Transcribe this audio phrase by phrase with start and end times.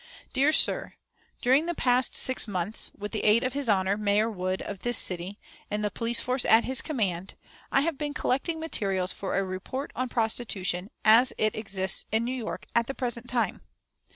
[0.33, 0.95] "DEAR SIR,
[1.43, 4.97] During the past six months, with the aid of His Honor, Mayor Wood, of this
[4.97, 5.37] city,
[5.69, 7.35] and the police force at his command,
[7.71, 12.33] I have been collecting materials for a report on Prostitution, as it exists in New
[12.35, 13.61] York at the present time.